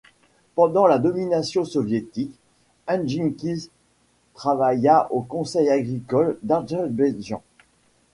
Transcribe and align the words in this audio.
Pendant 0.55 0.87
la 0.87 0.97
domination 0.97 1.63
soviétique, 1.63 2.33
Hadjinski 2.87 3.69
travailla 4.33 5.07
au 5.11 5.21
Conseil 5.21 5.69
agricole 5.69 6.39
d'Azerbaïdjan. 6.41 7.43